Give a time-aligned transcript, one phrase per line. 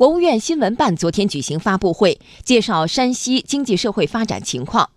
[0.00, 4.88] 国务院新闻办昨天举行发布会，介绍山西经济社会发展情况。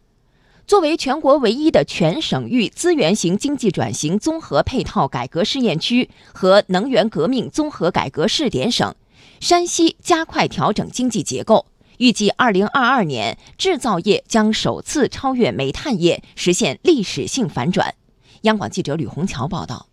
[0.66, 8.96] 作为全国唯一的全省域资源型经济转型综合配套改革试验区和能源革命综合改革试点省，
[9.42, 11.66] 山西加快调整经济结构，
[11.98, 17.96] 预计二零二二年制造业将首次超越煤炭业，实现历史性反转。
[18.44, 19.88] 央广记者吕红桥报道。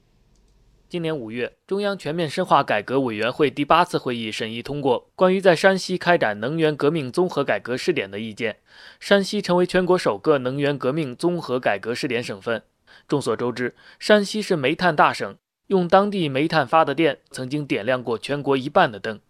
[0.91, 8.57] 今年五月，中央全面深化改革委员会第八次会议审议通过关于在山西开展能源革命综合改革试点的意见，
[8.99, 12.65] 山西成为全国首个能源革命综合改革试点省份。
[13.07, 15.37] 众所周知，山西是煤炭大省，
[15.69, 19.21] 用当地煤炭发的电曾经点亮过全国一半的灯。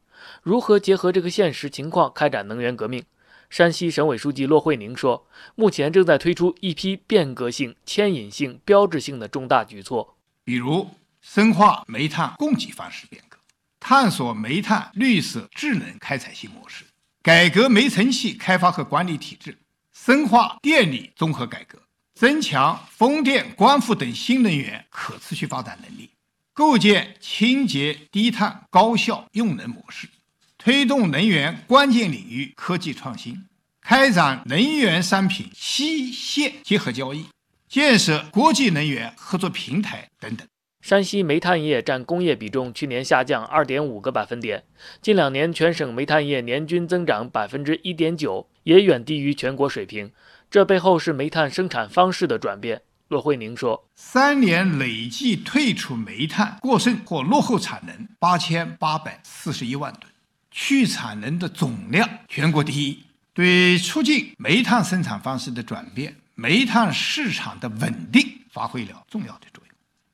[0.42, 3.04] 如何结合这个现实情况开展能源革命？
[3.50, 10.86] 山西省委书记骆惠宁说，目前正在推出一批变革性、牵引性、标志性的重大举措，比如。
[11.20, 13.38] 深化煤炭供给方式变革，
[13.78, 16.84] 探索煤炭绿色智能开采新模式，
[17.22, 19.58] 改革煤层气开发和管理体制，
[19.92, 21.78] 深化电力综合改革，
[22.14, 26.10] 增强风电、光伏等新能源可持续发展能力，
[26.52, 30.08] 构建清洁低碳高效用能模式，
[30.56, 33.46] 推动能源关键领域科技创新，
[33.82, 37.26] 开展能源商品西线结合交易，
[37.68, 40.48] 建设国际能源合作平台等等。
[40.80, 44.64] 山西煤炭业占工业比重去年下降二点五个百分点，
[45.02, 50.10] 近两年全省煤炭业年均增长百分之一点九，也远低于全国水平。
[50.50, 52.82] 这背后是煤炭生产方式的转变。
[53.08, 60.10] 骆惠宁说：“三年累计退出煤炭过剩或落后产能八千八百四十一万吨，
[60.50, 63.02] 去产能的总量全国第一，
[63.34, 69.69] 对促进煤炭生产方式的转变、煤炭市场的稳定发挥了重要的作用。”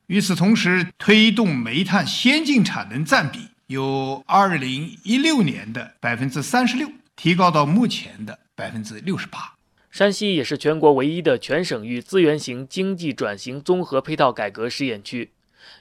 [0.07, 9.55] 与此同时，推动煤炭先进产能占比由二零一六年的百分之三十六提高到目前的百分之六十八。
[9.91, 15.33] 山西也是全国唯一的全省域资源型经济转型综合配套改革试验区。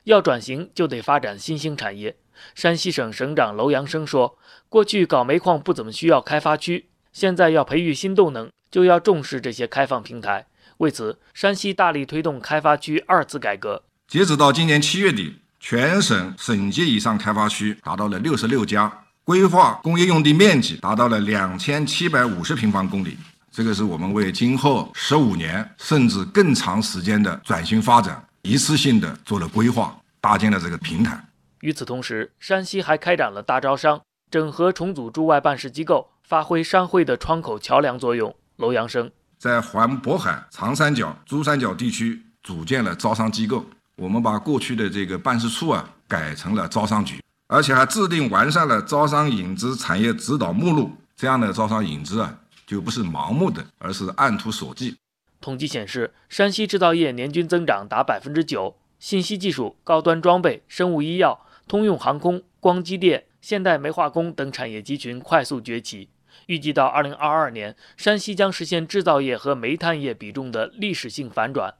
[0.05, 2.15] 要转型，就得发展新兴产业。
[2.55, 10.47] 山西省省长楼阳生说：“过去搞煤矿不怎么需要开发区，现在要培育新动能，就要重视这些开放平台。
[10.77, 18.91] 为此，山西大力推动开发区二次改革。”截止到今年七月底，全省省级以上开发区达到了六十六家，
[19.23, 23.17] 规划工业用地面积达到了两千七百五十平方公里。
[23.51, 31.19] 这个是我们为今后十五年甚至更长时间的转型发展一次性的做了规划，搭建了这个平台。
[31.61, 33.99] 与此同时，山西还开展了大招商，
[34.29, 38.35] 整合重组驻外办事机构，发挥商会的窗口桥梁作用。
[38.57, 43.65] 楼阳生在环渤海、长三角、珠三角地区组建了招商机构。
[43.97, 50.91] 我们把过去的这个办事处啊改成了招商局，而且还制定完善了招商引资产业指导目录。
[51.15, 54.93] 这样的招商引资啊，就不是盲目的，而是按图索骥。
[55.39, 66.09] 统计显示，山西制造业年均增长达百分之九，信息技术、高端装备、生物医药、通用航空、光机电、现代煤化工等产业集群快速崛起。
[66.47, 71.75] 预计到二零二二年，山西将实现制造业和煤炭业比重的历史性反转。